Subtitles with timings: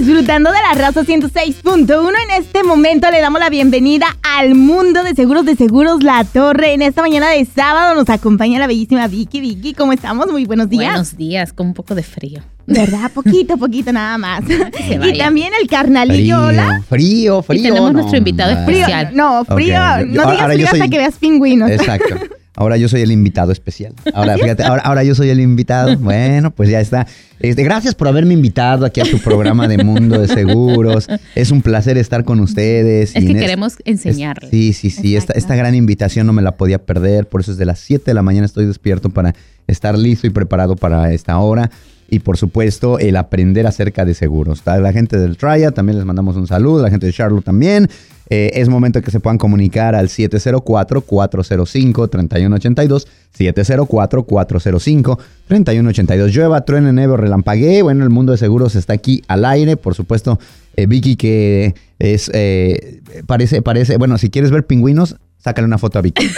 [0.00, 2.08] disfrutando de la raza 106.1.
[2.08, 6.72] En este momento le damos la bienvenida al mundo de seguros de Seguros La Torre.
[6.72, 9.40] En esta mañana de sábado nos acompaña la bellísima Vicky.
[9.40, 10.30] Vicky, ¿cómo estamos?
[10.32, 10.92] Muy buenos días.
[10.92, 12.40] Buenos días, con un poco de frío.
[12.66, 13.10] ¿Verdad?
[13.12, 14.42] Poquito, poquito nada más.
[15.02, 16.82] Y también el carnalillo, Frío, hola.
[16.88, 17.60] frío, frío.
[17.60, 19.10] Y tenemos no, nuestro invitado especial.
[19.14, 19.56] No, frío.
[19.78, 21.70] Ok, yo- No digas ahora frío hasta soy- que veas pingüinos.
[21.70, 22.14] Exacto.
[22.54, 23.94] Ahora yo soy el invitado especial.
[24.12, 25.96] Ahora, fíjate, ahora, ahora yo soy el invitado.
[25.96, 27.06] Bueno, pues ya está.
[27.40, 31.06] Este, gracias por haberme invitado aquí a tu programa de Mundo de Seguros.
[31.34, 33.16] Es un placer estar con ustedes.
[33.16, 34.50] Es y que en es- queremos enseñarles.
[34.50, 35.16] Sí, sí, sí.
[35.16, 37.26] Esta, esta gran invitación no me la podía perder.
[37.26, 39.34] Por eso desde las 7 de la mañana estoy despierto para
[39.66, 41.70] estar listo y preparado para esta hora.
[42.12, 44.60] Y por supuesto, el aprender acerca de seguros.
[44.66, 46.82] La gente del Traya también les mandamos un saludo.
[46.82, 47.88] La gente de Charlotte también.
[48.28, 53.06] Eh, es momento que se puedan comunicar al 704-405-3182.
[53.38, 56.28] 704-405-3182.
[56.28, 57.80] Llueva, truene, neve o relampaguee.
[57.80, 59.78] Bueno, el mundo de seguros está aquí al aire.
[59.78, 60.38] Por supuesto,
[60.76, 62.30] eh, Vicky, que es.
[62.34, 63.96] eh, parece, parece.
[63.96, 66.22] Bueno, si quieres ver pingüinos, sácale una foto a Vicky.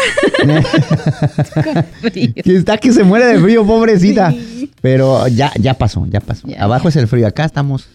[2.44, 4.32] Está que se muere de frío, pobrecita.
[4.80, 6.48] Pero ya, ya pasó, ya pasó.
[6.48, 7.88] Ya, Abajo es el frío, acá estamos.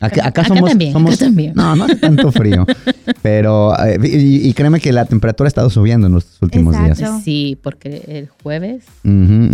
[0.00, 1.52] Acá, acá Acá somos, también, somos- acá también.
[1.56, 2.64] No, no hace tanto frío.
[3.22, 6.98] Pero, eh, y, y créeme que la temperatura ha estado subiendo en los últimos Exacto.
[7.12, 7.24] días.
[7.24, 8.84] Sí, porque el jueves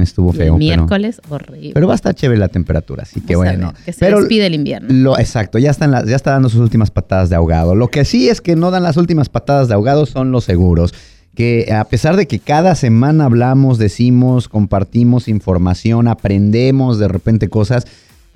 [0.01, 0.43] estuvo y feo.
[0.43, 1.71] el pero- miércoles horrible.
[1.75, 3.73] Pero, va a estar chévere la temperatura, así que Vamos bueno.
[3.73, 4.89] ver, que se pero despide el invierno.
[4.93, 7.75] Lo, exacto, ya, están las- ya está dando sus últimas patadas de ahogado.
[7.75, 10.93] Lo que sí es que no dan las últimas patadas de ahogado son los seguros.
[11.35, 17.87] Que a pesar de que cada semana hablamos, decimos, compartimos información, aprendemos de repente cosas,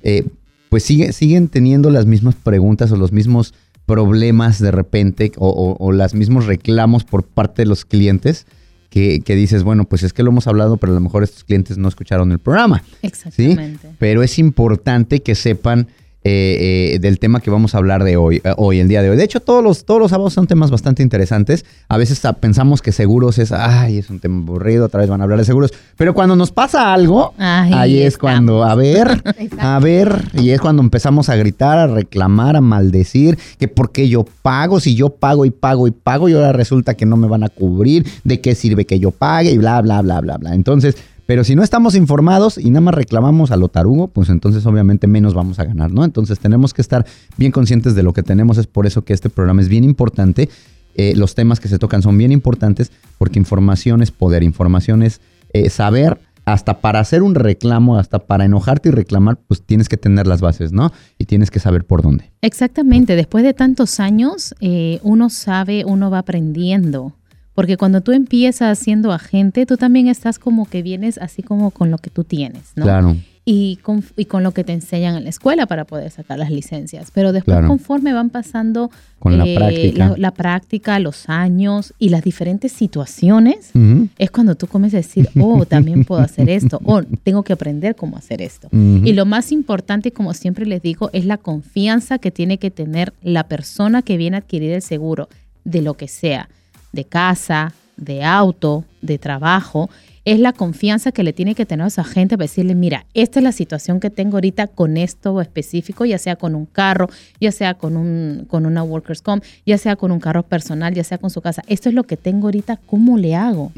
[0.03, 0.25] eh,
[0.69, 3.53] pues sigue- siguen teniendo las mismas preguntas o los mismos
[3.85, 8.45] problemas de repente o, o- o los mismos reclamos por parte de los clientes
[8.89, 11.43] que, que dices, bueno, pues es que lo hemos hablado, pero a lo mejor estos
[11.43, 12.83] clientes no escucharon el programa.
[12.83, 12.97] ¿sí?
[13.03, 13.89] Exactamente.
[13.99, 15.87] Pero es importante que sepan
[16.25, 19.09] eh, eh, del tema que vamos a hablar de hoy, eh, hoy, el día de
[19.09, 19.15] hoy.
[19.15, 21.63] De hecho, todos los, todos los sábados son temas bastante interesantes.
[21.87, 25.23] A veces pensamos que seguros es, ay, es un tema aburrido, otra vez van a
[25.23, 25.71] hablar de seguros.
[25.95, 29.23] Pero cuando nos pasa algo, Ahí ahí es cuando, a ver,
[29.59, 34.09] a ver, y es cuando empezamos a gritar, a reclamar, a maldecir, que por qué
[34.09, 37.29] yo pago, si yo pago y pago y pago, y ahora resulta que no me
[37.29, 40.53] van a cubrir, de qué sirve que yo pague, y bla, bla, bla, bla, bla.
[40.53, 40.95] Entonces,
[41.29, 45.05] pero si no estamos informados y nada más reclamamos a lo tarugo, pues entonces obviamente
[45.05, 46.03] menos vamos a ganar, ¿no?
[46.03, 47.05] Entonces tenemos que estar
[47.37, 50.49] bien conscientes de lo que tenemos, es por eso que este programa es bien importante.
[50.95, 55.21] Eh, los temas que se tocan son bien importantes porque información es poder, información es
[55.53, 59.97] eh, saber hasta para hacer un reclamo, hasta para enojarte y reclamar, pues tienes que
[59.97, 60.91] tener las bases, ¿no?
[61.19, 62.31] Y tienes que saber por dónde.
[62.41, 67.13] Exactamente, después de tantos años, eh, uno sabe, uno va aprendiendo.
[67.59, 71.91] Porque cuando tú empiezas siendo agente, tú también estás como que vienes así como con
[71.91, 72.85] lo que tú tienes, ¿no?
[72.85, 73.17] Claro.
[73.43, 76.51] y con, y con lo que te enseñan en la escuela para poder sacar las
[76.51, 77.09] licencias.
[77.13, 77.67] Pero después, Claro.
[77.67, 80.09] conforme van pasando eh, Con la práctica.
[80.09, 84.07] la, la práctica, los años y las diferentes situaciones, Ujú.
[84.17, 87.95] es cuando tú comienzas a decir, oh, también puedo hacer esto, o tengo que aprender
[87.95, 88.67] cómo hacer esto.
[88.67, 89.01] Ujú.
[89.05, 93.13] Y lo más importante, como siempre les digo, es la confianza que tiene que tener
[93.23, 95.27] la persona que viene a adquirir el seguro,
[95.65, 96.49] de lo que sea,
[96.91, 99.89] de casa, de auto, de trabajo.
[100.25, 103.39] Es la confianza que le tiene que tener a esa gente para decirle, mira, esta
[103.39, 107.51] es la situación que tengo ahorita con esto específico, ya sea con un carro, ya
[107.51, 111.17] sea con, un, con una workers' comp, ya sea con un carro personal, ya sea
[111.17, 111.63] con su casa.
[111.67, 113.71] Esto es lo que tengo ahorita, ¿cómo le hago?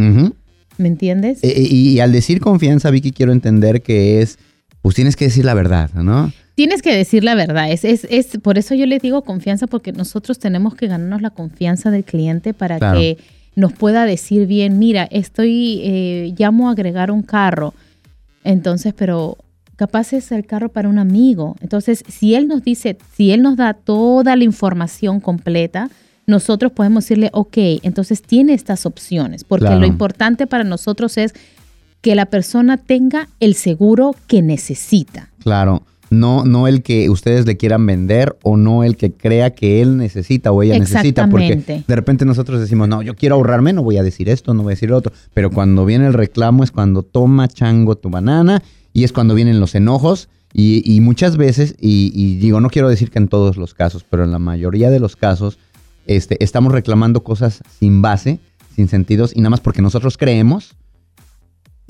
[0.78, 1.44] ¿Me entiendes?
[1.44, 4.40] Eh, eh, y, al decir confianza, Vicky, quiero entender que es,
[4.82, 6.32] pues tienes que decir la verdad, ¿no?
[6.62, 7.72] Tienes que decir la verdad.
[7.72, 11.32] Es, es, es, por eso yo les digo confianza, porque nosotros tenemos que ganarnos la
[11.32, 13.00] confianza del cliente para Claro.
[13.00, 13.18] que
[13.56, 17.74] nos pueda decir bien, mira, estoy, eh, llamo a agregar un carro.
[18.44, 19.38] Entonces, pero
[19.76, 21.56] capaz es el carro para un amigo.
[21.62, 25.90] Entonces, si él nos dice, si él nos da toda la información completa,
[26.28, 29.80] nosotros podemos decirle, ok, entonces tiene estas opciones, porque Claro.
[29.80, 31.34] lo importante para nosotros es
[32.02, 35.32] que la persona tenga el seguro que necesita.
[35.40, 35.82] Claro.
[36.12, 39.96] No, no el que ustedes le quieran vender o no el que crea que él
[39.96, 41.30] necesita o ella necesita.
[41.30, 44.64] Porque de repente nosotros decimos, no, yo quiero ahorrarme, no voy a decir esto, no
[44.64, 45.14] voy a decir lo otro.
[45.34, 48.62] Pero cuando viene el reclamo es cuando toma chango tu banana
[48.92, 50.28] y es cuando vienen los enojos.
[50.54, 54.04] Y, y muchas veces, y, y digo, no quiero decir que en todos los casos,
[54.04, 55.60] pero en la mayoría de los casos,
[56.08, 58.40] este, estamos reclamando cosas sin base,
[58.76, 60.76] sin sentidos, y nada más porque nosotros creemos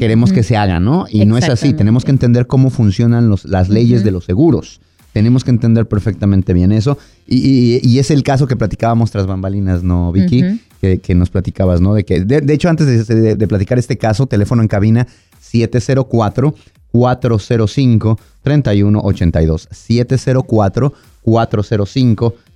[0.01, 1.05] queremos que se haga, ¿no?
[1.09, 4.81] Y no es así, tenemos que entender cómo funcionan los, las leyes de los seguros.
[5.13, 6.97] Tenemos que entender perfectamente bien eso.
[7.27, 10.41] Y, y- y es el caso que platicábamos tras bambalinas, ¿no, Vicky?
[10.81, 11.93] Que, que nos platicabas, ¿no?
[11.93, 15.05] De que, de, de hecho, antes de, de- de platicar este caso, teléfono en cabina
[15.39, 16.55] 704
[16.91, 20.93] 405 3182 704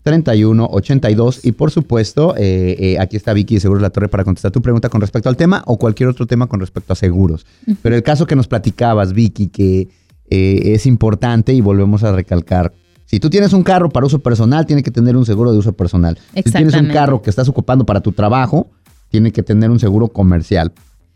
[0.06, 1.40] 405-3182.
[1.44, 4.62] Y por supuesto, eh, eh, aquí está Vicky de Seguros La Torre para contestar tu
[4.62, 7.46] pregunta con respecto al tema o cualquier otro tema con respecto a seguros.
[7.82, 9.90] Pero el caso que nos platicabas, Vicky, que
[10.30, 12.74] eh, es importante y volvemos a recalcar.
[13.06, 15.74] Si tú tienes un carro para uso personal, tiene que tener un seguro de uso
[15.74, 16.18] personal.
[16.34, 18.68] Si tienes un carro que estás ocupando para tu trabajo,
[19.10, 20.72] tiene que tener un seguro comercial.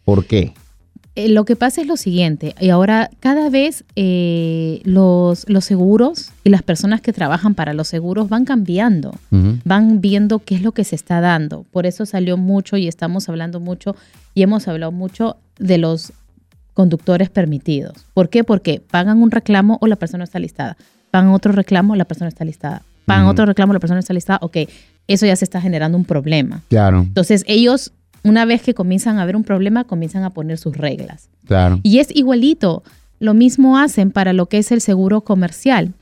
[0.06, 0.54] ¿Por qué?
[1.16, 6.32] Eh, lo que pasa es lo siguiente, y ahora cada vez eh, los, los seguros
[6.44, 9.16] y las personas que trabajan para los seguros van cambiando,
[9.66, 11.66] van viendo qué es lo que se está dando.
[11.72, 13.96] Por eso salió mucho y estamos hablando mucho
[14.34, 16.14] y hemos hablado mucho de los
[16.74, 18.06] conductores permitidos.
[18.14, 18.46] ¿Por qué?
[18.46, 20.78] Porque pagan un reclamo o la persona está listada.
[21.12, 22.84] Pagan otro reclamo, la persona está listada.
[23.06, 24.40] Pagan otro reclamo, la persona está listada.
[24.42, 24.58] Ok,
[25.08, 26.62] eso ya se está generando un problema.
[26.70, 27.92] Claro, Entonces ellos,
[28.24, 31.30] una vez que comienzan a ver un problema, comienzan a poner sus reglas.
[31.46, 31.80] claro.
[31.84, 32.84] Y es igualito.
[33.20, 35.94] Lo mismo hacen para lo que es el seguro comercial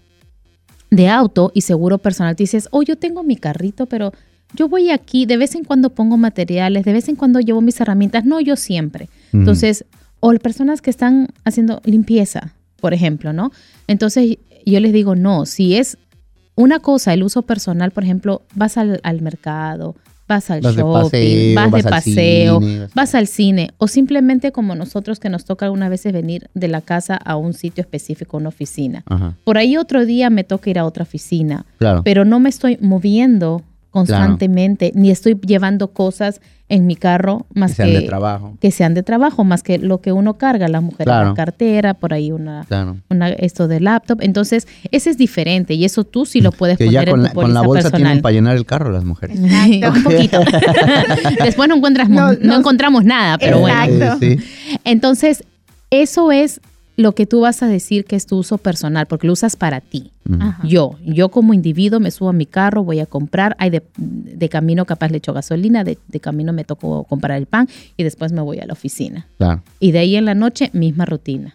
[0.92, 2.36] de auto y seguro personal.
[2.36, 4.14] Tú dices, oh, yo tengo mi carrito, pero
[4.54, 7.80] yo voy aquí, de vez en cuando pongo materiales, de vez en cuando llevo mis
[7.82, 8.26] herramientas.
[8.26, 9.10] No, yo siempre.
[9.34, 9.86] Entonces,
[10.20, 13.52] o personas que están haciendo limpieza, por ejemplo, ¿no?
[13.88, 15.98] Entonces, yo les digo, no, si es
[16.56, 19.96] una cosa, el uso personal, por ejemplo, vas al, al mercado,
[20.28, 23.72] vas al Vas de shopping, paseo, vas, vas de paseo, cine, vas- vas al cine,
[23.78, 27.54] o simplemente como nosotros que nos toca algunas veces venir de la casa a un
[27.54, 29.04] sitio específico, una oficina.
[29.08, 32.02] Ajá, Por ahí otro día me toca ir a otra oficina, claro.
[32.04, 37.84] pero no me estoy moviendo constantemente, ni estoy llevando cosas en mi carro más que
[37.84, 38.58] que, sean de trabajo.
[38.60, 41.30] que sean de trabajo, más que lo que uno carga, la mujer Claro.
[41.30, 42.98] la cartera, por ahí una, Claro.
[43.10, 44.20] una esto de laptop.
[44.22, 47.24] Entonces, ese es diferente y eso tú sí lo puedes Que poner ya con en
[47.24, 48.02] la, con la bolsa personal.
[48.08, 49.40] tienen para llenar el carro las mujeres.
[49.40, 50.40] un poquito.
[51.44, 52.56] Después no encuentras No, no, no.
[52.58, 53.84] encontramos nada, pero bueno.
[53.86, 54.18] Exacto.
[54.20, 54.38] Sí.
[54.84, 55.44] Entonces,
[55.90, 56.60] eso es
[56.98, 59.80] lo que tú vas a decir que es tu uso personal, porque lo usas para
[59.82, 60.12] ti.
[60.40, 60.68] Ajá.
[60.68, 64.50] Yo, yo como individuo me subo a mi carro, voy a comprar, hay de, de
[64.50, 68.32] camino capaz le echo gasolina, de, de camino me tocó comprar el pan y después
[68.32, 69.28] me voy a la oficina.
[69.38, 69.62] Claro.
[69.80, 71.54] Y de ahí en la noche, misma rutina.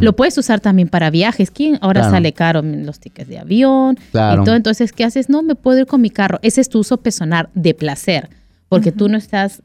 [0.00, 1.52] Lo puedes usar también para viajes.
[1.52, 2.16] ¿Quién ahora Claro.
[2.16, 4.42] sale caro los tickets de avión Claro.
[4.42, 4.56] y todo?
[4.56, 5.30] Entonces, ¿qué haces?
[5.30, 6.40] No, me puedo ir con mi carro.
[6.42, 8.28] Ese es tu uso personal de placer,
[8.68, 9.62] porque tú no estás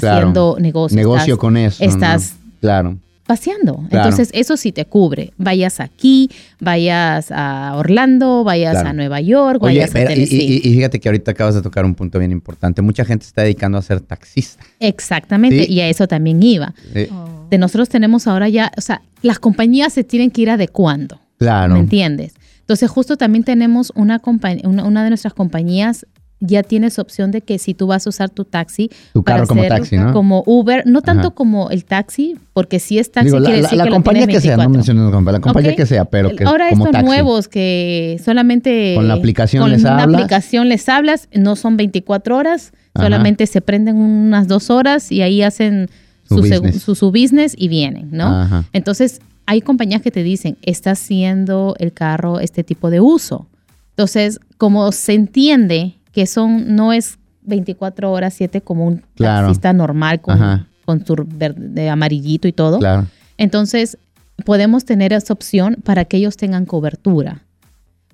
[0.00, 0.16] Claro.
[0.18, 0.96] haciendo negocio.
[0.96, 1.84] Negocio estás con eso.
[1.84, 1.88] ¿no?
[1.90, 2.98] estás- Claro.
[3.26, 3.74] Paseando.
[3.90, 4.08] Claro.
[4.08, 5.32] Entonces, eso sí te cubre.
[5.36, 6.30] Vayas aquí,
[6.60, 8.88] vayas a Orlando, vayas Claro.
[8.88, 10.60] a Nueva York, Oye, vayas a y, Tennessee.
[10.64, 12.82] y- y fíjate que ahorita acabas de tocar un punto bien importante.
[12.82, 14.64] Mucha gente está dedicando a ser taxista.
[14.80, 15.72] Exactamente, Sí.
[15.74, 16.74] y a eso también iba.
[16.94, 17.46] Sí, Oh.
[17.50, 21.20] De nosotros tenemos ahora ya, o sea, las compañías se tienen que ir adecuando.
[21.38, 21.74] Claro.
[21.74, 22.34] ¿Me entiendes?
[22.60, 26.06] Entonces, justo también tenemos una, compañ- una, una de nuestras compañías,
[26.40, 29.48] ya tienes opción de que si tú vas a usar tu taxi, Tu para carro
[29.48, 30.12] como taxi, ¿no?
[30.12, 31.34] Como Uber, no tanto Ajá.
[31.34, 34.40] como el taxi, porque si es taxi Digo, la, quiere decir la que compañía que
[34.40, 34.70] sea, no 24.
[34.70, 35.76] menciones la compañía, la compañía Ok.
[35.76, 37.06] que sea, pero que Ahora como estos taxi.
[37.06, 40.20] nuevos que solamente Con la aplicación con les una hablas.
[40.20, 43.06] aplicación les hablas, no son 24 horas, Ajá.
[43.06, 45.88] solamente se prenden unas dos horas y ahí hacen
[46.28, 46.82] Su su, business.
[46.82, 48.26] su, su business y vienen, ¿no?
[48.26, 48.64] Ajá.
[48.74, 53.46] Entonces, hay compañías que te dicen, está haciendo el carro este tipo de uso.
[53.90, 59.48] Entonces, como se entiende que son, no es 24 horas, 7 como un Claro.
[59.48, 60.66] taxista normal con, Ajá.
[60.86, 62.78] con su verde, amarillito y todo.
[62.78, 63.06] Claro.
[63.36, 63.98] Entonces,
[64.46, 67.42] podemos tener esa opción para que ellos tengan cobertura.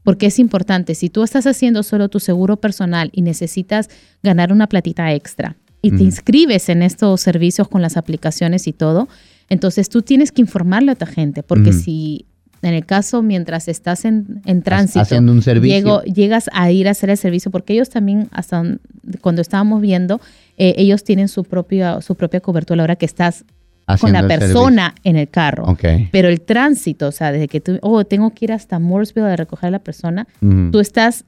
[0.02, 3.88] Porque es importante, si tú estás haciendo solo tu seguro personal y necesitas
[4.20, 9.08] ganar una platita extra y te inscribes en estos servicios con las aplicaciones y todo,
[9.48, 12.26] entonces tú tienes que informarle a tu gente, porque si
[12.62, 15.76] en el caso mientras estás en, en tránsito, haciendo un servicio.
[15.76, 18.62] llego- llegas a ir a hacer el servicio, porque ellos también, hasta
[19.20, 20.20] cuando estábamos viendo,
[20.56, 23.44] eh, ellos tienen su propia, su propia cobertura a la hora que estás
[24.00, 25.66] con la persona en el carro.
[25.66, 25.90] servicio.
[26.04, 26.08] Ok.
[26.12, 29.36] Pero el tránsito, o sea, desde que tú, oh, tengo que ir hasta Mooresville a
[29.36, 30.26] recoger a la persona,
[30.70, 31.24] tú estás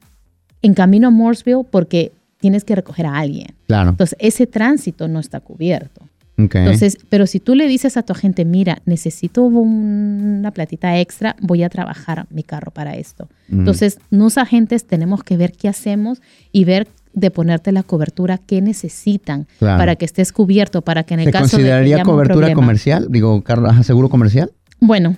[0.62, 3.48] en camino a Mooresville porque tienes que recoger a alguien.
[3.66, 3.90] Claro.
[3.90, 6.02] Entonces, ese tránsito no está cubierto.
[6.36, 11.36] Entonces, pero si tú le dices a tu agente, mira, necesito un- una platita extra,
[11.40, 13.28] voy a trabajar mi carro para esto.
[13.50, 18.60] Entonces, los agentes tenemos que ver qué hacemos y ver de ponerte la cobertura que
[18.60, 19.78] necesitan Claro.
[19.78, 22.14] para que estés cubierto, para que en el ¿Se caso de que consideraría llame un
[22.16, 23.06] cobertura problema- comercial?
[23.10, 24.50] Digo, Carlos, seguro comercial.
[24.80, 25.14] Bueno,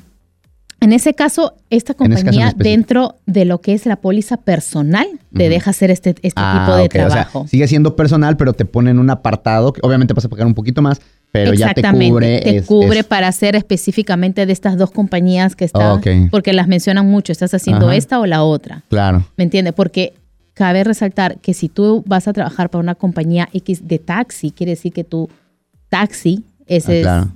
[0.80, 5.70] en ese caso, esta compañía dentro de lo que es la póliza personal te deja
[5.70, 7.46] hacer este, este Ah, tipo de ok, o sea, trabajo.
[7.48, 10.82] sigue siendo personal, pero te ponen un apartado que obviamente vas a pagar un poquito
[10.82, 11.00] más,
[11.32, 12.40] pero ya te cubre.
[12.40, 16.06] te es- cubre es- para hacer específicamente de estas dos compañías que están, Ok.
[16.30, 17.96] porque las mencionan mucho, estás haciendo Ajá.
[17.96, 19.24] esta o la otra, Claro.
[19.36, 19.72] ¿me entiendes?
[19.74, 20.14] Porque
[20.54, 24.72] cabe resaltar que si tú vas a trabajar para una compañía X de taxi, quiere
[24.72, 25.28] decir que tu
[25.88, 27.32] taxi, ese Ah, claro.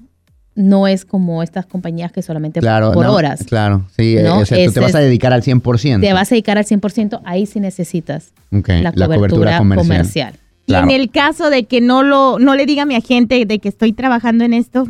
[0.54, 3.44] No es como estas compañías que solamente Claro, por no, horas.
[3.44, 4.38] Claro, sí, eh, ¿no?
[4.38, 6.00] o sea, tú te vas a dedicar al 100%.
[6.00, 10.34] Te vas a dedicar al 100%, ahí sí necesitas la cobertura, comercial.
[10.66, 10.90] Claro.
[10.90, 13.58] Y en el caso de que no lo no le diga a mi agente de
[13.58, 14.88] que estoy trabajando en esto,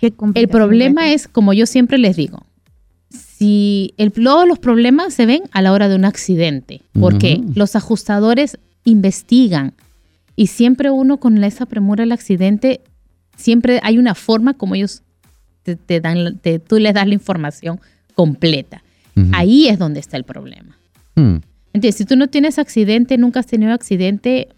[0.00, 2.46] ¿qué El problema es, como yo siempre les digo,
[3.10, 7.76] si el, todos los problemas se ven a la hora de un accidente, porque los
[7.76, 9.74] ajustadores investigan
[10.34, 12.80] y siempre uno con esa premura del accidente,
[13.38, 15.02] siempre hay una forma como ellos
[15.62, 17.80] te, te dan, te- tú les das la información
[18.14, 18.82] completa.
[19.32, 20.76] Ahí es donde está el problema.
[21.16, 21.38] Hmm,
[21.72, 24.48] Entonces, si tú no tienes accidente, nunca has tenido accidente,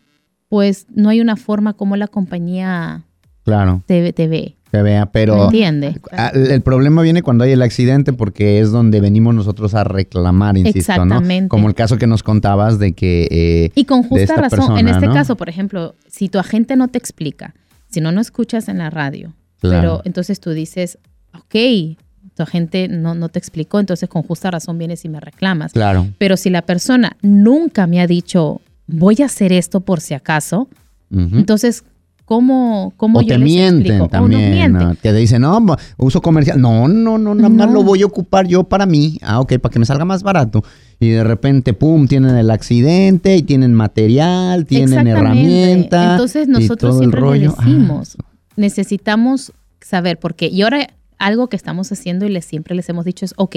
[0.50, 3.04] pues no hay una forma como la compañía
[3.42, 4.56] claro, te, te ve.
[4.70, 5.96] que vea, ¿Me pero entiendes?
[6.12, 10.58] ah, el problema viene cuando hay el accidente porque es donde venimos nosotros a reclamar,
[10.58, 11.02] insisto, ¿no?
[11.04, 11.48] Exactamente.
[11.48, 13.28] Como el caso que nos contabas de que...
[13.30, 14.76] eh, Y con justa razón.
[14.76, 15.14] en este ¿no?
[15.14, 17.54] caso, por ejemplo, si tu agente no te explica,
[17.90, 19.80] si no no escuchas en la radio, Claro.
[19.80, 20.98] pero entonces tú dices,
[21.34, 21.96] ok,
[22.34, 25.72] tu agente no, no te explicó, entonces con justa razón vienes y me reclamas.
[25.72, 26.06] Claro.
[26.18, 30.68] Pero si la persona nunca me ha dicho, voy a hacer esto por si acaso,
[31.12, 31.82] entonces,
[32.30, 34.08] ¿cómo, cómo o yo te les mienten explico?
[34.08, 34.40] también.
[34.40, 34.88] O nos mienten.
[34.90, 34.94] ¿no?
[34.94, 36.60] Te dicen, no, uso comercial.
[36.60, 37.72] No, no, no, nada más No.
[37.74, 39.18] lo voy a ocupar yo para mí.
[39.20, 40.62] Ah, ok, para que me salga más barato.
[41.00, 45.18] Y de repente, pum, tienen el accidente y tienen material, tienen Exactamente.
[45.18, 46.12] herramienta.
[46.12, 47.46] Entonces nosotros siempre le.
[47.48, 48.16] Ah, decimos,
[48.54, 50.86] necesitamos saber, porque y ahora
[51.18, 53.56] algo que estamos haciendo y les, siempre les hemos dicho es, ok,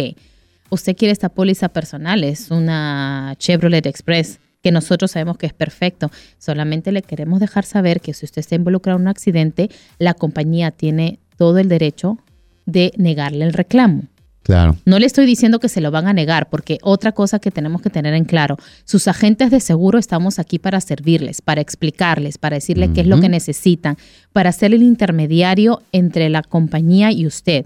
[0.72, 6.10] usted quiere esta póliza personal, es una Chevrolet Express que nosotros sabemos que es perfecto.
[6.40, 10.72] Solamente le queremos dejar saber que si usted está involucrado en un accidente, la compañía
[10.72, 12.18] tiene todo el derecho
[12.66, 14.04] de negarle el reclamo.
[14.42, 14.76] Claro.
[14.86, 17.82] No le estoy diciendo que se lo van a negar, porque otra cosa que tenemos
[17.82, 22.56] que tener en claro, sus agentes de seguro estamos aquí para servirles, para explicarles, para
[22.56, 23.98] decirles qué es lo que necesitan,
[24.34, 27.66] para ser el intermediario entre la compañía y usted.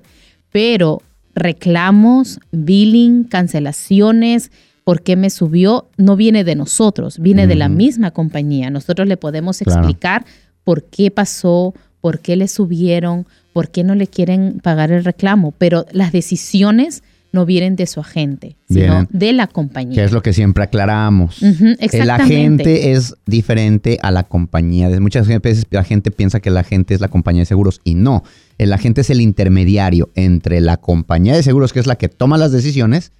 [0.52, 1.02] Pero
[1.34, 4.52] reclamos, billing, cancelaciones,
[4.88, 8.70] por qué me subió, no viene de nosotros, viene de la misma compañía.
[8.70, 9.82] Nosotros le podemos Claro.
[9.82, 10.26] explicar
[10.64, 15.54] por qué pasó, por qué le subieron, por qué no le quieren pagar el reclamo,
[15.58, 17.04] pero las decisiones
[17.34, 20.06] no vienen de su agente, sino de la Que compañía.
[20.06, 21.44] es lo que siempre aclaramos.
[21.44, 22.64] El exactamente.
[22.64, 24.90] agente es diferente a la compañía.
[25.02, 28.24] Muchas veces la gente piensa que el agente es la compañía de seguros y no.
[28.58, 32.38] El agente es el intermediario entre la compañía de seguros, que es la que toma
[32.38, 33.12] las decisiones,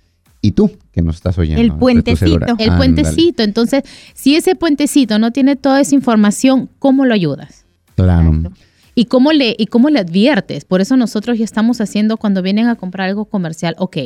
[0.42, 1.62] y tú, que nos estás oyendo.
[1.62, 2.56] El puentecito.
[2.58, 3.44] El puentecito.
[3.44, 7.66] Entonces, si ese puentecito no tiene toda esa información, ¿cómo lo ayudas?
[7.96, 8.34] Claro.
[8.34, 8.60] Exacto.
[8.96, 10.66] ¿Y cómo, le, ¿Y cómo le adviertes?
[10.66, 13.98] Por eso nosotros ya estamos haciendo cuando vienen a comprar algo comercial, ok,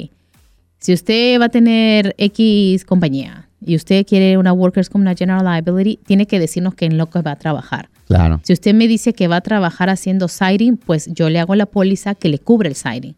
[0.80, 5.46] si usted va a tener X compañía y usted quiere una Workers como una General
[5.46, 7.90] Liability, tiene que decirnos que en lo que va a trabajar.
[8.08, 8.42] Claro.
[8.44, 11.68] Si usted me dice que va a trabajar haciendo siding, pues yo le hago la
[11.68, 13.14] póliza que le cubre el siding.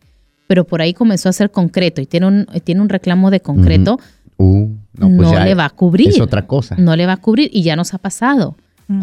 [0.47, 3.99] Pero por ahí comenzó a ser concreto y tiene un, tiene un reclamo de concreto,
[4.37, 6.09] Uh, no, no, pues ya le va a cubrir.
[6.09, 6.75] Es otra cosa.
[6.77, 8.55] No le va a cubrir y ya nos ha pasado.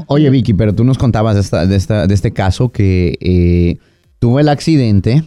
[0.09, 3.78] Oye, Vicky, pero tú nos contabas de, esta- de, esta- de este caso que eh,
[4.18, 5.23] tuvo el accidente.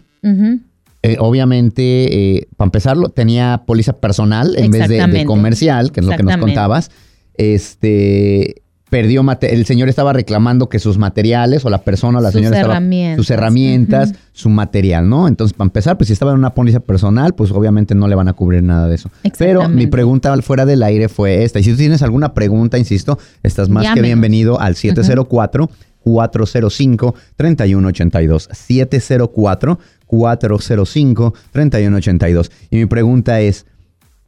[1.01, 6.11] Eh, obviamente, eh, para empezarlo, tenía póliza personal en vez de- comercial, que es lo
[6.17, 6.91] que nos contabas.
[7.35, 8.61] Este
[8.93, 12.57] perdió el señor estaba reclamando que sus materiales o la persona o la Sus señora
[12.57, 13.17] estaba herramientas.
[13.17, 14.17] sus herramientas, Ujú.
[14.33, 15.27] su material, ¿no?
[15.27, 18.27] Entonces, para empezar, pues si estaba en una póliza personal, pues obviamente no le van
[18.27, 19.09] a cubrir nada de eso.
[19.39, 21.59] Pero mi pregunta fuera del aire fue esta.
[21.59, 25.71] Y si tú tienes alguna pregunta, insisto, estás más que bienvenido al 704
[26.03, 33.65] 405 3182 704 405 3182 Y mi pregunta es,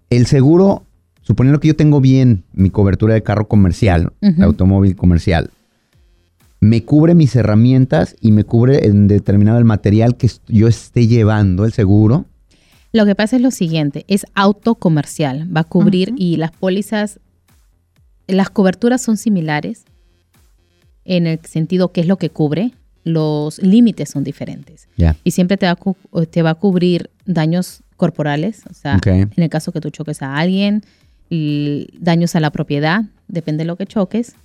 [0.09, 0.84] el seguro,
[1.25, 5.49] suponiendo que yo tengo bien mi cobertura de carro comercial, de automóvil comercial,
[6.59, 11.65] me cubre mis herramientas y me cubre en determinado el material que yo esté llevando
[11.65, 12.25] el seguro.
[12.93, 17.19] Lo que pasa es lo siguiente, es autocomercial, va a cubrir y las pólizas,
[18.27, 19.83] las coberturas son similares
[21.05, 22.71] en el sentido que es lo que cubre,
[23.03, 24.87] los límites son diferentes.
[25.23, 29.49] Y siempre te va a, te va a cubrir daños corporales, o sea, en el
[29.49, 30.83] caso que tú choques a alguien,
[31.29, 34.35] daños a la propiedad, depende de lo que choques,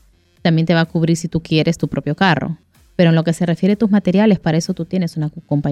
[0.42, 2.58] también te va a cubrir si tú quieres tu propio carro.
[3.00, 5.30] Pero en lo que se refiere a tus materiales, para eso tú tienes una,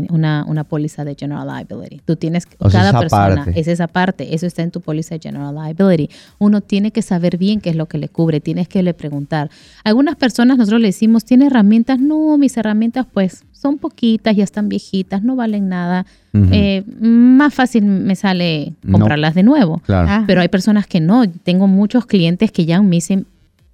[0.08, 2.00] una, una póliza de General Liability.
[2.06, 3.60] Tú tienes, O sea, cada esa persona, parte.
[3.60, 6.08] es esa parte, eso está en tu póliza de General Liability.
[6.38, 9.50] Uno tiene que saber bien qué es lo que le cubre, tienes que le preguntar.
[9.84, 12.00] Algunas personas nosotros le decimos, ¿tiene herramientas?
[12.00, 16.06] No, mis herramientas pues son poquitas, ya están viejitas, no valen nada.
[16.32, 16.48] Ujú.
[16.50, 18.92] Eh, más fácil me sale No.
[18.98, 19.82] comprarlas de nuevo.
[19.84, 20.08] Claro.
[20.10, 20.24] Ah.
[20.26, 21.28] Pero hay personas que no.
[21.28, 23.26] Tengo muchos clientes que ya me dicen,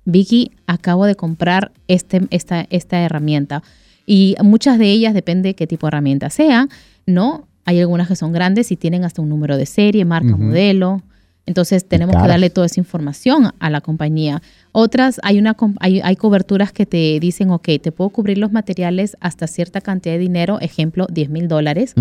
[0.05, 3.63] Vicky, acabo de comprar este, esta, esta herramienta.
[4.07, 6.69] Y muchas de ellas, depende qué tipo de herramienta sea,
[7.07, 7.47] ¿no?
[7.65, 11.03] Hay algunas que son grandes y tienen hasta un número de serie, marca, modelo.
[11.47, 14.43] Entonces tenemos que darle toda esa información a la compañía.
[14.73, 19.17] Otras, hay, una, hay, hay coberturas que te dicen, ok, te puedo cubrir los materiales
[19.21, 21.95] hasta cierta cantidad de dinero, ejemplo, 10 mil dólares,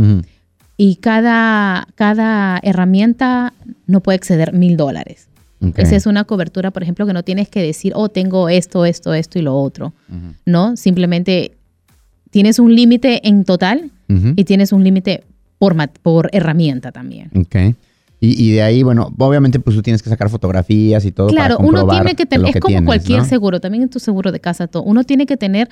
[0.77, 3.53] y cada, cada herramienta
[3.85, 5.27] no puede exceder mil dólares.
[5.75, 9.13] Esa es una cobertura, por ejemplo, que no tienes que decir, oh, tengo esto, esto,
[9.13, 9.93] esto y lo otro.
[10.45, 10.75] ¿No?
[10.77, 11.53] Simplemente
[12.29, 13.91] tienes un límite en total
[14.35, 15.23] y tienes un límite
[16.01, 17.29] por, herramienta también.
[17.35, 17.75] Ok.
[18.19, 21.57] Y, y de ahí, bueno, obviamente pues tú tienes que sacar fotografías y todo Claro,
[21.57, 23.25] para uno tiene que tener, es que como tienes, cualquier ¿no?
[23.25, 25.67] seguro, también en tu seguro de casa, todo, uno tiene que tener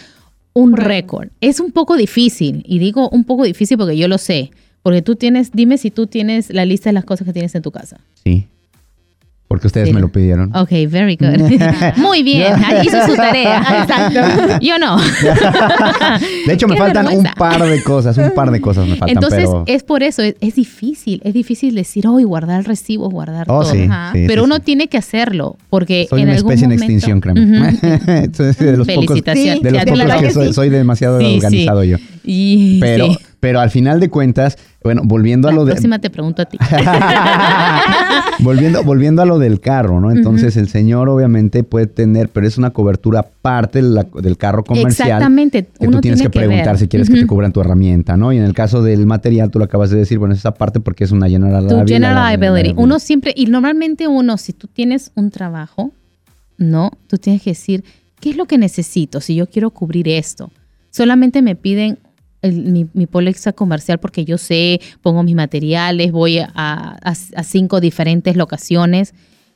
[0.53, 1.29] un récord.
[1.39, 4.51] Es un poco difícil, y digo un poco difícil porque yo lo sé,
[4.83, 7.61] porque tú tienes, dime si tú tienes la lista de las cosas que tienes en
[7.61, 8.01] tu casa.
[8.23, 8.47] Sí.
[9.51, 9.93] Porque ustedes Sí.
[9.93, 10.55] me lo pidieron.
[10.55, 11.37] Ok, very good.
[11.97, 12.53] Muy bien,
[12.83, 13.57] hizo su tarea.
[13.81, 14.57] Exacto.
[14.61, 14.97] Yo no.
[16.47, 17.29] De hecho, me faltan vergüenza.
[17.31, 19.63] un par de cosas, un par de cosas me faltan, Entonces, pero...
[19.67, 23.61] es por eso, es, es difícil, es difícil decir, oh, y guardar recibos, guardar Oh,
[23.61, 23.71] todo.
[23.71, 24.11] sí, Ajá.
[24.13, 27.69] sí, Pero uno tiene que hacerlo, porque Soy en una algún especie en extinción, créeme.
[28.07, 29.61] Entonces, de los pocos, Felicitaciones.
[29.63, 31.97] de los pocos que soy, soy demasiado organizado yo.
[32.23, 33.07] Y, Pero.
[33.41, 35.71] Pero al final de cuentas, bueno, volviendo a La lo de...
[35.73, 36.57] próxima te pregunto a ti.
[38.39, 40.11] volviendo, volviendo a lo del carro, ¿no?
[40.11, 44.63] Entonces el señor obviamente puede tener, pero es una cobertura parte de la- del carro
[44.63, 45.07] comercial.
[45.09, 45.63] Exactamente.
[45.65, 46.77] Que uno tú tienes tiene que preguntar ver.
[46.77, 48.31] si quieres que te cubran tu herramienta, ¿no?
[48.31, 50.79] Y en el caso del material, tú lo acabas de decir, bueno, es esa parte
[50.79, 51.93] porque es una general Tu liability.
[51.93, 52.73] general liability.
[52.77, 55.91] Uno siempre, y normalmente uno, si tú tienes un trabajo,
[56.57, 56.91] ¿no?
[57.07, 57.83] Tú tienes que decir,
[58.19, 60.51] ¿qué es lo que necesito si yo quiero cubrir esto?
[60.91, 61.97] Solamente me piden
[62.41, 66.97] el- mi, mi póliza comercial porque yo sé, pongo mis materiales, voy a, a-
[67.35, 69.13] a cinco diferentes locaciones.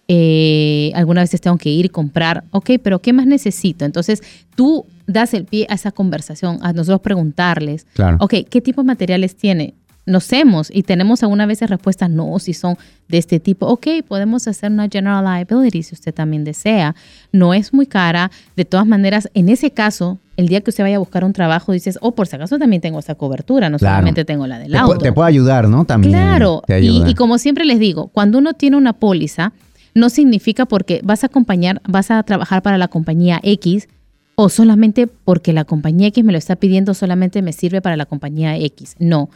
[0.07, 3.85] eh, algunas veces tengo que ir y comprar, ok, pero ¿qué más necesito?
[3.85, 4.21] Entonces
[4.55, 8.17] tú das el pie a esa conversación, a nosotros preguntarles, Claro.
[8.19, 9.73] ok, ¿qué tipo de materiales tiene?
[10.05, 13.65] Nos hemos y tenemos algunas veces respuestas no, si son de este tipo.
[13.65, 16.93] Ok, podemos hacer una general liability si usted también desea.
[17.31, 18.29] No es muy cara.
[18.55, 21.71] De todas maneras, en ese caso, el día que usted vaya a buscar un trabajo,
[21.71, 23.95] dices, oh, por si acaso también tengo esa cobertura, no Claro.
[23.95, 24.97] solamente tengo la del Te, auto.
[24.97, 25.85] te puede ayudar, ¿no?
[25.85, 26.13] También.
[26.13, 29.53] Claro, y, y como siempre les digo, cuando uno tiene una póliza,
[29.93, 33.87] no significa porque vas a acompañar, vas a trabajar para la compañía X
[34.35, 38.05] o solamente porque la compañía X me lo está pidiendo, solamente me sirve para la
[38.05, 38.95] compañía X.
[38.99, 39.29] No.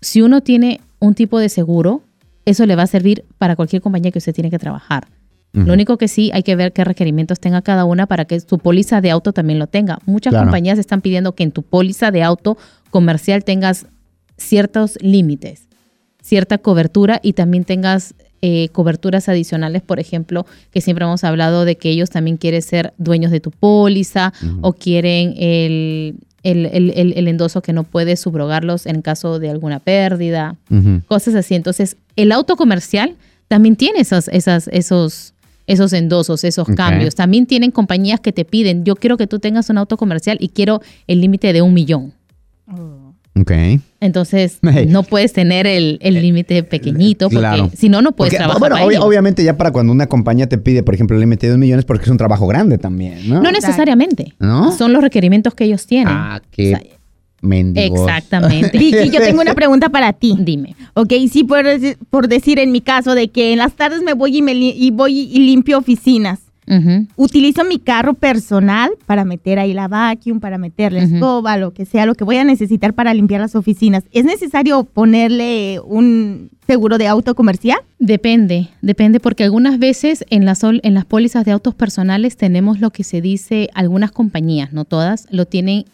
[0.00, 2.02] Si uno tiene un tipo de seguro,
[2.44, 5.08] eso le va a servir para cualquier compañía que usted tiene que trabajar.
[5.52, 8.58] Lo único que sí hay que ver qué requerimientos tenga cada una para que tu
[8.58, 9.98] póliza de auto también lo tenga.
[10.06, 10.46] Muchas Claro.
[10.46, 12.56] compañías están pidiendo que en tu póliza de auto
[12.90, 13.86] comercial tengas
[14.36, 15.68] ciertos límites,
[16.22, 21.76] cierta cobertura y también tengas eh, coberturas adicionales, por ejemplo, que siempre hemos hablado de
[21.76, 27.14] que ellos también quieren ser dueños de tu póliza o quieren el, el, el- el-
[27.16, 30.54] el endoso que no puedes subrogarlos en caso de alguna pérdida
[31.08, 31.56] cosas así.
[31.56, 33.16] Entonces, el auto comercial
[33.48, 35.34] también tiene esas, esas, esos,
[35.68, 37.14] esos endosos, esos cambios.
[37.14, 40.48] También tienen compañías que te piden, yo quiero que tú tengas un auto comercial y
[40.48, 42.12] quiero el límite de un millón.
[43.40, 43.52] Ok.
[44.00, 44.86] Entonces, Hey.
[44.88, 47.70] no puedes tener el el límite pequeñito porque Claro.
[47.76, 50.58] si no, no puedes Porque, trabajar bueno, para obviamente ya para cuando una compañía te
[50.58, 53.40] pide, por ejemplo, el límite de dos millones, porque es un trabajo grande también, ¿no?
[53.40, 54.34] No necesariamente.
[54.40, 54.72] ¿No?
[54.72, 56.08] Son los requerimientos que ellos tienen.
[56.16, 56.82] Ah, qué O sea,
[57.40, 58.00] mendigos.
[58.00, 58.76] Exactamente.
[58.78, 60.36] Vicky, yo tengo una pregunta para ti.
[60.38, 60.74] Dime.
[60.94, 64.14] Ok, sí, por, deci- por decir en mi caso de que en las tardes me
[64.14, 66.40] voy y, me li- y voy y limpio oficinas.
[67.16, 71.86] Utilizo mi carro personal para meter ahí la vacuum, para meter la escoba, lo que
[71.86, 74.04] sea, lo que voy a necesitar para limpiar las oficinas.
[74.12, 77.78] ¿Es necesario ponerle un seguro de auto comercial?
[77.98, 82.90] Depende, depende porque algunas veces en las, en las pólizas de autos personales tenemos lo
[82.90, 85.86] que se dice, algunas compañías, no todas, lo tienen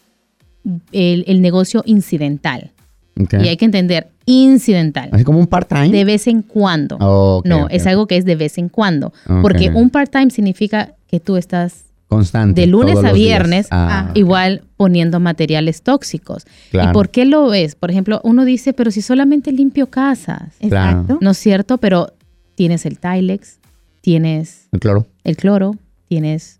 [0.92, 2.70] el, el negocio incidental.
[3.16, 5.90] Y hay que entender, incidental, Así como un part-time.
[5.90, 6.96] de vez en cuando.
[6.98, 9.12] Ok, no, es algo que es de vez en cuando.
[9.42, 12.60] Porque un part-time significa que tú estás Constante.
[12.62, 14.16] de lunes a viernes, Ah, ok.
[14.16, 16.44] igual poniendo materiales tóxicos.
[16.72, 16.90] Claro.
[16.90, 17.76] ¿Y por qué lo ves?
[17.76, 20.54] Por ejemplo, uno dice, pero si solamente limpio casas.
[20.60, 21.00] Claro.
[21.02, 21.18] Exacto.
[21.20, 22.12] No es cierto, pero
[22.56, 23.58] tienes el Tilex,
[24.00, 25.06] tienes El cloro.
[25.22, 25.76] el cloro,
[26.08, 26.58] tienes...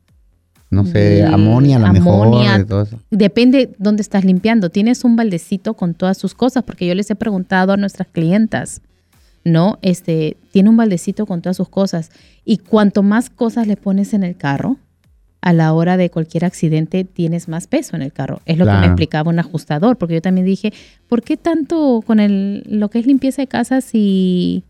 [0.74, 2.66] No sé, el amonia a lo amonia, mejor.
[2.66, 2.98] todo eso.
[3.10, 4.70] Depende dónde estás limpiando.
[4.70, 8.82] Tienes un baldecito con todas sus cosas, porque yo les he preguntado a nuestras clientas,
[9.44, 9.78] ¿no?
[9.82, 12.10] Este, tiene un baldecito con todas sus cosas.
[12.44, 14.78] Y cuanto más cosas le pones en el carro,
[15.44, 18.40] a la hora de cualquier accidente tienes más peso en el carro.
[18.46, 20.72] Es lo que me explicaba un ajustador, porque yo también dije,
[21.06, 24.64] ¿por qué tanto con el, lo que es limpieza de casas si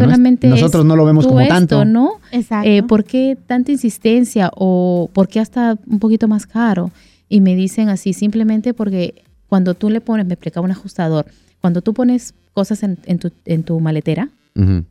[0.00, 1.84] No es- solamente nosotros no lo vemos como esto, tanto.
[1.84, 2.12] ¿no?
[2.32, 2.68] Exacto.
[2.68, 6.90] Eh, ¿Por qué tanta insistencia o por qué hasta un poquito más caro?
[7.28, 11.26] Y me dicen así, simplemente porque cuando tú le pones, me explicaba un ajustador,
[11.60, 14.28] cuando tú pones cosas en, en tu, en tu maletera,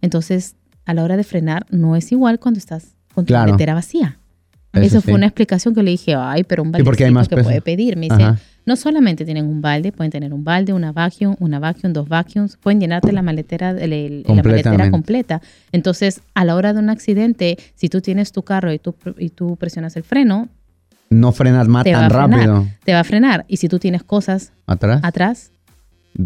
[0.02, 3.48] entonces a la hora de frenar no es igual cuando estás con tu Claro.
[3.52, 4.18] maletera vacía.
[4.74, 5.16] Eso Eso fue sí.
[5.16, 7.48] una explicación que le dije, ay, pero un más que peso.
[7.48, 7.98] puede pedir.
[7.98, 8.40] Me dice, Ajá.
[8.70, 12.56] No solamente tienen un balde, pueden tener un balde, una vacuum, una vacuum, dos vacuums,
[12.56, 15.42] pueden llenarte la maletera, el- el- la maletera completa.
[15.74, 19.30] Entonces, a la hora de un accidente, si tú tienes tu carro y tú, y
[19.30, 20.48] tú presionas el freno,
[21.10, 22.30] No frenas más te tan frenar.
[22.30, 22.68] rápido.
[22.86, 23.44] te va a frenar.
[23.48, 25.00] Y si tú tienes cosas Atrás.
[25.04, 25.52] atrás,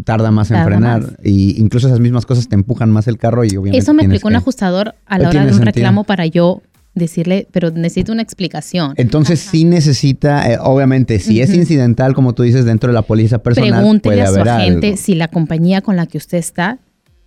[0.04, 1.00] tarda más en Tarda frenar.
[1.02, 1.12] más.
[1.24, 3.78] Y incluso esas mismas cosas te empujan más el carro y obviamente.
[3.78, 5.72] eso me explicó un ajustador a la hora de un sentido.
[5.72, 6.60] reclamo para yo
[6.94, 8.94] decirle, pero necesito una explicación.
[8.96, 13.38] Entonces sí necesita, eh, obviamente, si es incidental, como tú dices, dentro de la póliza
[13.38, 14.98] personal, Pregúntele puede a su haber agente algo.
[14.98, 16.78] si la compañía con la que usted está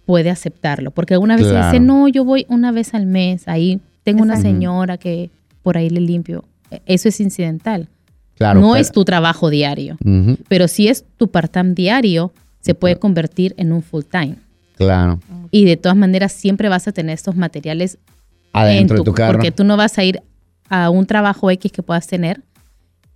[0.06, 0.92] puede aceptarlo.
[0.92, 1.66] Porque alguna vez Claro.
[1.72, 5.30] dice, no, yo voy una vez al mes, ahí tengo una señora que
[5.64, 6.46] por ahí le limpio.
[6.72, 7.90] E- Eso es incidental.
[8.38, 9.98] Claro, no pero- es tu trabajo diario.
[10.48, 14.36] Pero si es tu part-time diario, se puede convertir en un full-time.
[14.78, 15.20] claro.
[15.52, 17.98] Y de todas maneras siempre vas a tener estos materiales
[18.54, 19.34] Adentro en de tu carro.
[19.34, 20.22] Porque tú no vas a ir
[20.70, 22.42] a un trabajo X que puedas tener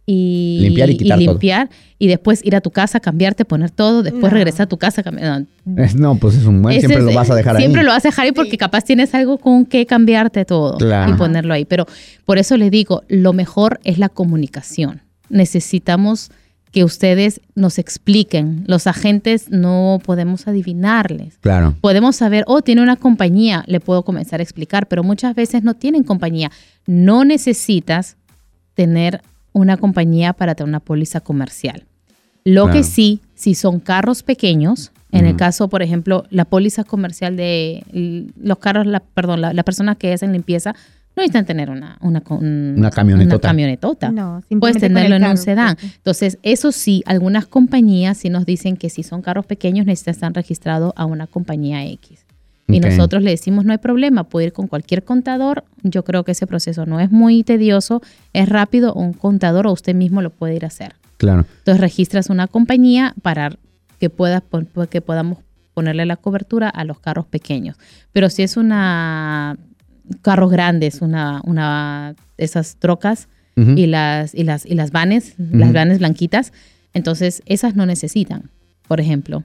[0.05, 1.27] y Limpiar y quitar todo.
[1.31, 4.29] limpiar y después ir a tu casa, cambiarte, poner todo, después No.
[4.29, 5.41] regresar a tu casa, cambiar.
[5.65, 5.85] no.
[5.95, 7.85] No, pues es un buen, Ese siempre es- lo vas a dejar Siempre ahí.
[7.85, 11.13] lo vas a dejar ahí porque capaz tienes algo con que cambiarte todo Claro.
[11.13, 11.65] y ponerlo ahí.
[11.65, 11.85] Pero
[12.25, 15.01] por eso les digo, lo mejor es la comunicación.
[15.29, 16.31] Necesitamos
[16.71, 18.63] que ustedes nos expliquen.
[18.65, 21.37] Los agentes no podemos adivinarles.
[21.41, 21.75] Claro.
[21.81, 25.73] Podemos saber, oh, tiene una compañía, le puedo comenzar a explicar, pero muchas veces no
[25.75, 26.49] tienen compañía.
[26.87, 28.15] No necesitas
[28.73, 29.21] tener
[29.53, 31.83] una compañía para tener una póliza comercial.
[32.45, 32.77] Lo Claro.
[32.79, 37.83] que sí, si son carros pequeños, en el caso, por ejemplo, la póliza comercial de
[38.41, 40.73] los carros, la, perdón, la- las personas que hacen limpieza,
[41.15, 43.35] no necesitan tener una, una, un- Una camionetota.
[43.35, 44.11] una camionetota.
[44.11, 45.77] No, Puedes tenerlo en un sedán.
[45.81, 50.33] Entonces, eso sí, algunas compañías sí nos dicen que si son carros pequeños necesitan estar
[50.33, 52.25] registrados a una compañía X.
[52.67, 55.65] Y nosotros le decimos, no hay problema, puede ir con cualquier contador.
[55.83, 59.93] Yo creo que ese proceso no es muy tedioso, es rápido, un contador o usted
[59.93, 60.95] mismo lo puede ir a hacer.
[61.17, 61.45] Claro.
[61.57, 63.57] Entonces registras una compañía para
[63.99, 65.39] que, puedas, pon- que podamos
[65.73, 67.75] ponerle la cobertura a los carros pequeños.
[68.13, 69.57] Pero si es una
[70.21, 75.99] carros grandes, una, una esas trocas y las y las y las vanes, las vanes
[75.99, 76.51] blanquitas,
[76.93, 78.49] entonces esas no necesitan,
[78.87, 79.43] por ejemplo,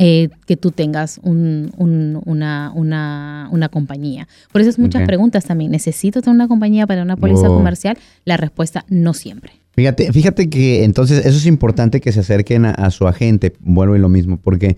[0.00, 4.28] eh, que tú tengas un- un- una, una, una compañía.
[4.52, 5.72] Por eso es muchas preguntas también.
[5.72, 7.56] ¿Necesito tener una compañía para una póliza Wow.
[7.58, 7.98] comercial?
[8.24, 9.52] La respuesta, no siempre.
[9.74, 13.54] Fíjate, fíjate que entonces eso es importante que se acerquen a, a su agente.
[13.60, 14.76] Vuelvo y lo mismo, porque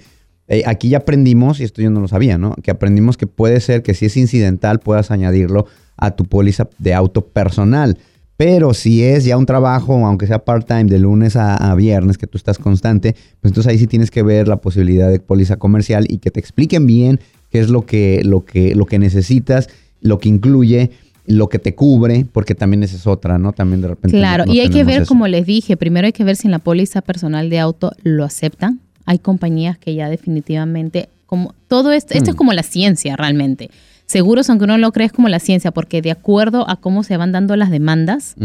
[0.51, 2.57] eh, aquí ya aprendimos, y esto yo no lo sabía, ¿no?
[2.57, 6.93] Que aprendimos que puede ser que si es incidental puedas añadirlo a tu póliza de
[6.93, 7.99] auto personal.
[8.37, 12.27] Pero si es ya un trabajo, aunque sea part-time, de lunes a, a viernes, que
[12.27, 16.07] tú estás constante, pues entonces ahí sí tienes que ver la posibilidad de póliza comercial
[16.09, 19.69] y que te expliquen bien qué es lo que, lo que, lo que necesitas,
[20.01, 20.91] lo que incluye,
[21.27, 23.53] lo que te cubre, porque también esa es otra, ¿no?
[23.53, 24.17] También de repente.
[24.17, 25.09] Claro, no y hay que ver, eso.
[25.09, 28.25] como les dije, primero hay que ver si en la póliza personal de auto lo
[28.25, 28.81] aceptan.
[29.11, 33.69] Hay compañías que ya definitivamente, como todo esto, esto es como la ciencia realmente.
[34.07, 37.03] Seguros, aunque uno no lo cree, es como la ciencia, porque de acuerdo a cómo
[37.03, 38.37] se van dando las demandas,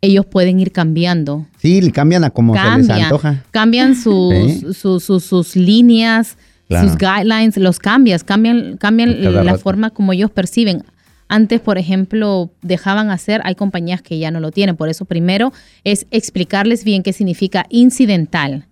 [0.00, 1.46] ellos pueden ir cambiando.
[1.58, 3.42] Sí, cambian a como se les antoja.
[3.50, 6.36] cambian sus, sus, sus- sus líneas,
[6.68, 6.88] Claro.
[6.88, 9.58] sus guidelines, los cambias, cambian, cambian Cada la rato.
[9.62, 10.84] forma como ellos perciben.
[11.28, 14.76] Antes, por ejemplo, dejaban hacer, hay compañías que ya no lo tienen.
[14.76, 18.64] Por eso, primero es explicarles bien qué significa incidental.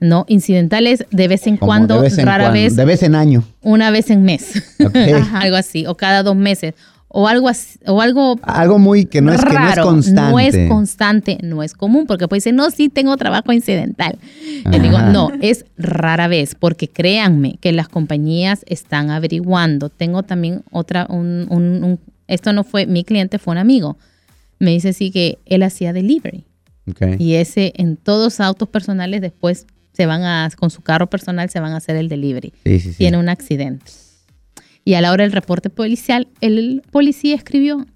[0.00, 2.84] No, incidental es de vez en Como cuando, de vez en rara cuando, vez, De
[2.84, 3.44] vez en año.
[3.62, 4.62] una vez en mes.
[5.34, 6.74] Algo así, o cada dos meses.
[7.08, 10.30] O algo así, o algo Algo muy que no es, que no es constante.
[10.32, 14.18] No es constante, no es común, porque pues dicen, no, sí tengo trabajo incidental.
[14.70, 19.88] Digo, no, es rara vez, porque créanme que las compañías están averiguando.
[19.88, 23.96] Tengo también otra, un, un- un- esto no fue mi cliente, fue un amigo.
[24.58, 26.44] Me dice sí que él hacía delivery.
[27.18, 31.58] Y ese, en todos autos personales, después se van a, con su carro personal, se
[31.60, 32.98] van a hacer el delivery Sí, sí, sí.
[32.98, 33.84] tiene un accidente.
[34.84, 37.86] Y a la hora del reporte policial, el policía escribió,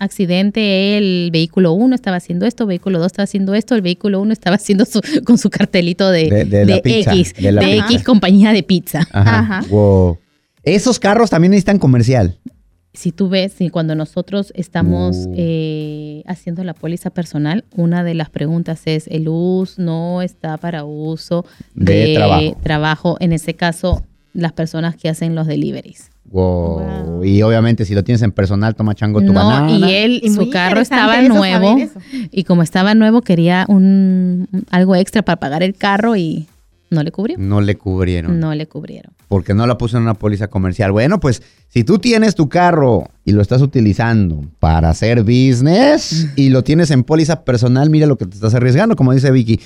[0.00, 4.32] accidente, el vehículo 1 estaba haciendo esto, vehículo 2 estaba haciendo esto, el vehículo 1
[4.32, 7.52] estaba haciendo su, con su cartelito de, De- de la de pizza, X, de de,
[7.52, 8.04] la X pizza.
[8.04, 9.06] compañía de pizza.
[9.12, 9.38] Ajá.
[9.40, 9.60] Ajá.
[9.68, 10.18] Wow.
[10.62, 12.38] Esos carros también necesitan comercial.
[12.92, 15.34] Si tú ves, si cuando nosotros estamos Uh.
[15.36, 20.84] eh, haciendo la póliza personal, una de las preguntas es, ¿el uso no está para
[20.84, 22.56] uso De trabajo.
[22.62, 23.16] trabajo?
[23.20, 24.02] En ese caso,
[24.32, 26.10] las personas que hacen los deliveries.
[26.30, 26.80] Wow.
[27.06, 27.24] Wow.
[27.24, 29.72] Y obviamente si lo tienes en personal, toma chango tu No, banana.
[29.72, 31.76] y él, Y su carro estaba eso, nuevo
[32.30, 36.46] y como estaba nuevo quería un algo extra para pagar el carro y
[36.90, 37.36] no le cubrió.
[37.38, 38.40] No le cubrieron.
[38.40, 39.12] No le cubrieron.
[39.28, 40.90] Porque no la puso en una póliza comercial.
[40.90, 46.50] Bueno, pues si tú tienes tu carro y lo estás utilizando para hacer business y
[46.50, 49.60] lo tienes en póliza personal, mira lo que te estás arriesgando, como dice Vicky.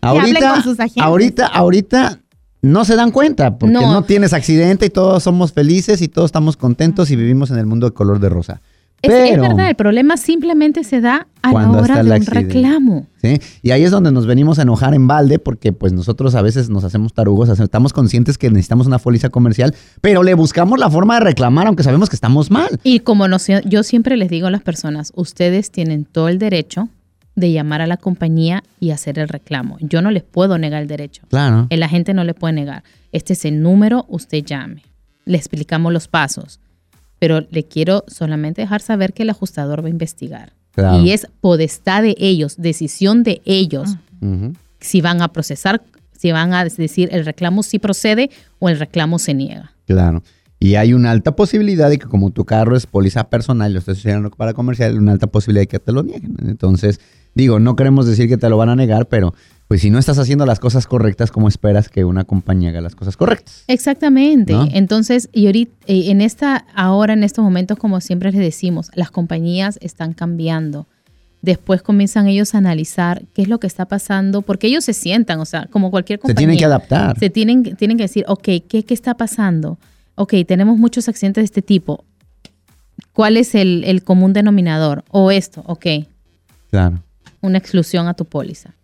[0.00, 1.02] Ahorita, con sus agentes.
[1.04, 2.20] ahorita, ahorita
[2.62, 3.80] no se dan cuenta porque no.
[3.92, 4.02] No.
[4.02, 7.86] tienes accidente y todos somos felices y todos estamos contentos y vivimos en el mundo
[7.86, 8.60] de color de rosa.
[9.02, 13.06] Es, es Pero- verdad, el problema simplemente se da a la hora de un reclamo.
[13.22, 13.40] ¿sí?
[13.62, 16.68] Y ahí es donde nos venimos a enojar en balde porque pues nosotros a veces
[16.68, 21.14] nos hacemos tarugos, estamos conscientes que necesitamos una póliza comercial, pero le buscamos la forma
[21.14, 22.78] de reclamar aunque sabemos que estamos mal.
[22.84, 26.38] Y como no sé, yo siempre les digo a las personas, ustedes tienen todo el
[26.38, 26.88] derecho
[27.36, 29.78] de llamar a la compañía y hacer el reclamo.
[29.80, 31.22] Yo no les puedo negar el derecho.
[31.30, 31.66] Claro.
[31.70, 32.84] El agente no le puede negar.
[33.12, 34.82] Este es el número, usted llame.
[35.24, 36.60] Le explicamos los pasos.
[37.20, 40.54] Pero le quiero solamente dejar saber que el ajustador va a investigar.
[40.72, 41.04] Claro.
[41.04, 44.54] Y es podestad de ellos, decisión de ellos, Ujú.
[44.80, 45.82] si van a procesar,
[46.18, 49.72] si van a decir el reclamo sí procede o el reclamo se niega.
[49.86, 50.22] Claro.
[50.58, 53.78] Y hay una alta posibilidad de que como tu carro es póliza personal y lo
[53.78, 56.36] estás haciendo para comercial, una alta posibilidad de que te lo nieguen.
[56.46, 57.00] Entonces,
[57.34, 59.34] digo, no queremos decir que te lo van a negar, pero
[59.70, 62.96] pues si no estás haciendo las cosas correctas, ¿cómo esperas que una compañía haga las
[62.96, 63.62] cosas correctas?
[63.68, 64.52] Exactamente.
[64.52, 64.66] ¿No?
[64.72, 69.12] Entonces, y ahorita, eh, en esta, ahora en estos momentos, como siempre les decimos, las
[69.12, 70.88] compañías están cambiando.
[71.40, 75.38] Después comienzan ellos a analizar qué es lo que está pasando, porque ellos se sientan,
[75.38, 76.36] o sea, como cualquier Se compañía.
[76.38, 77.16] tienen que adaptar.
[77.20, 79.78] Se tienen, tienen que decir, ok, ¿qué, ¿qué está pasando?
[80.16, 82.02] Ok, tenemos muchos accidentes de este tipo.
[83.12, 85.04] ¿Cuál es el, el común denominador?
[85.12, 85.86] O esto, ok,
[86.72, 87.04] Claro.
[87.40, 88.74] una exclusión a tu póliza.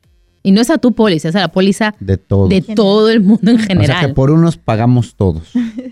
[0.46, 2.46] Y no es a tu póliza, es a la póliza De todo.
[2.46, 4.06] de todo el mundo en O sea general.
[4.06, 5.42] que por unos pagamos todos.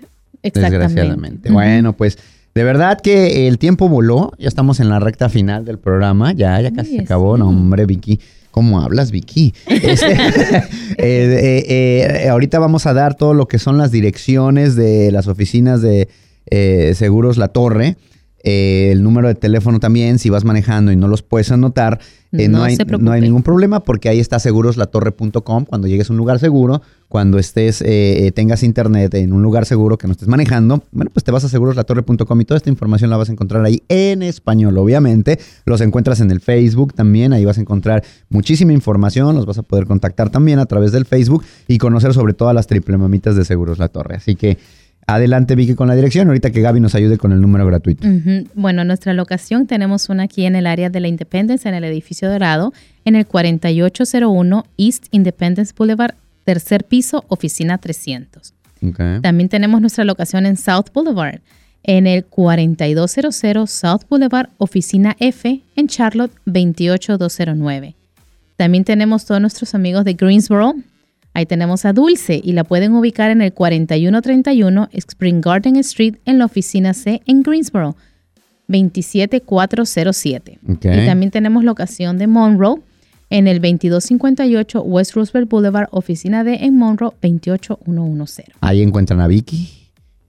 [0.43, 1.49] Desgraciadamente.
[1.49, 1.55] Ujú.
[1.55, 2.19] Bueno, pues
[2.55, 4.33] de verdad que el tiempo voló.
[4.39, 6.33] Ya estamos en la recta final del programa.
[6.33, 7.37] Ya, ya casi se acabó.
[7.37, 8.21] No, hombre, Vicky.
[8.51, 9.53] ¿Cómo hablas, Vicky?
[9.67, 15.11] Este, eh, eh, eh, ahorita vamos a dar todo lo que son las direcciones de
[15.11, 16.09] las oficinas de
[16.95, 17.97] Seguros La Torre.
[18.45, 21.99] Eh, el número de teléfono también, si vas manejando y no los puedes anotar,
[22.37, 25.65] eh, no, No hay, no hay ningún problema porque ahí está seguroslatorre.com.
[25.67, 29.67] Cuando llegues a un lugar seguro, cuando estés, eh, eh, tengas internet en un lugar
[29.67, 33.11] seguro que no estés manejando, bueno, pues te vas a seguroslatorre.com y toda esta información
[33.11, 35.39] la vas a encontrar ahí en español, obviamente.
[35.65, 39.63] Los encuentras en el Facebook también, ahí vas a encontrar muchísima información, los vas a
[39.63, 43.45] poder contactar también a través del Facebook y conocer sobre todas las triple mamitas de
[43.45, 44.17] Seguros La Torre.
[44.17, 44.59] Así que
[45.07, 48.07] adelante, Vicky, con la dirección, ahorita que Gaby nos ayude con el número gratuito.
[48.55, 52.31] Bueno, nuestra locación tenemos una aquí en el área de la Independence, en el edificio
[52.31, 52.73] dorado,
[53.05, 56.15] en el 4801 East Independence Boulevard,
[56.45, 58.55] tercer piso, oficina 300.
[58.89, 59.01] Ok.
[59.23, 61.41] También tenemos nuestra locación en South Boulevard,
[61.83, 67.95] en el 4200 South Boulevard, oficina F, en Charlotte 28209.
[68.57, 70.75] También tenemos todos nuestros amigos de Greensboro.
[71.35, 76.39] Ahí tenemos a Dulce y la pueden ubicar en el 4131 Spring Garden Street en
[76.39, 77.97] la oficina C en Greensboro,
[78.69, 80.61] 27407.
[80.69, 80.85] Ok.
[80.85, 82.81] Y también tenemos locación de Monroe
[83.31, 88.49] en el 2258 West Roosevelt Boulevard, oficina D en Monroe, 28110.
[88.61, 89.85] Ahí encuentran a Vicky.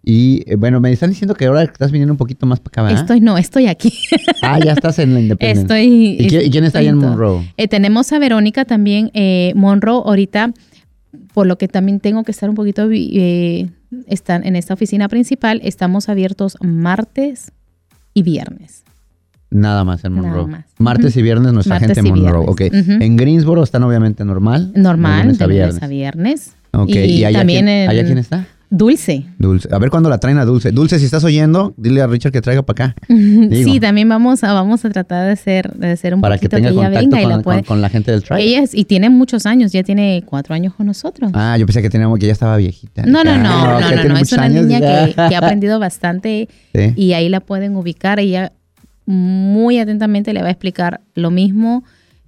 [0.08, 2.82] Y eh, bueno, me están diciendo que ahora estás viniendo un poquito más para acá,
[2.84, 3.02] ¿verdad?
[3.02, 3.94] Estoy, no, estoy aquí.
[4.42, 5.62] Ah, ya estás en la Independencia.
[5.64, 6.18] Estoy.
[6.20, 6.98] ¿Y, quién, está ahí en.
[6.98, 7.52] Monroe?
[7.58, 9.10] Eh, tenemos a Verónica también.
[9.16, 10.54] Eh, Monroe, ahorita,
[11.34, 12.88] por lo que también tengo que estar un poquito.
[12.92, 13.70] Eh,
[14.08, 15.62] están en esta oficina principal.
[15.64, 17.52] Estamos abiertos martes
[18.14, 18.84] y viernes.
[19.52, 20.48] Nada más en Nada Monroe.
[20.48, 20.66] más.
[20.80, 22.46] Martes y viernes nuestra Martes gente en Monroe.
[22.48, 22.60] Ok.
[22.60, 22.82] viernes.
[22.90, 23.04] Ujú.
[23.04, 24.72] En Greensboro están obviamente normal.
[24.74, 25.84] de Normal, lunes de a lunes viernes.
[25.84, 26.54] a viernes.
[26.72, 26.90] Ok.
[26.90, 28.48] Y, ¿Y, allá, también quién, en allá quién está?
[28.70, 29.26] Dulce.
[29.38, 29.70] Dulce.
[29.72, 30.72] A ver cuándo la traen a Dulce.
[30.72, 32.96] Dulce, si estás oyendo, dile a Richard que traiga para acá.
[33.08, 33.72] Digo.
[33.72, 36.58] Sí, también vamos a, vamos a tratar de hacer, de hacer un para que poquito
[36.58, 37.64] tenga ella contacto venga y con, la con- puede.
[37.64, 38.24] con la gente del.
[38.38, 41.32] Ella es, y tiene muchos años, ya tiene cuatro años con nosotros.
[41.34, 43.04] Ah, yo pensé que teníamos que ya estaba viejita.
[43.06, 45.40] No, no, no, ah, no, que no, tiene no, es una niña que, que ha
[45.40, 46.94] aprendido bastante Sí.
[46.96, 48.20] y ahí la pueden ubicar.
[48.20, 48.52] Ella
[49.06, 51.84] muy atentamente le va a explicar lo mismo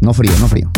[0.00, 0.70] No frío, no frío.